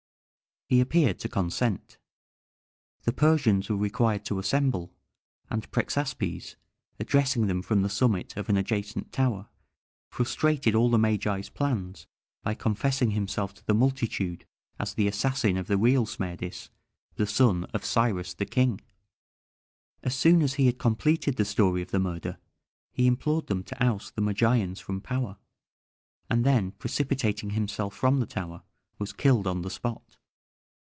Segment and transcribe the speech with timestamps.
[0.71, 1.97] He appeared to consent.
[3.03, 4.93] The Persians were required to assemble,
[5.49, 6.55] and Prexaspes,
[6.97, 9.49] addressing them from the summit of an adjacent tower,
[10.07, 12.07] frustrated all the Magi's plans
[12.41, 14.45] by confessing himself to the multitude
[14.79, 16.69] as the assassin of the real Smerdis,
[17.15, 18.79] the son of Cyrus the King.
[20.03, 22.37] As soon as he had completed the story of the murder,
[22.93, 25.35] he implored them to oust the Magians from power,
[26.29, 28.63] and then precipitating himself from the tower,
[28.99, 30.15] was killed on the spot.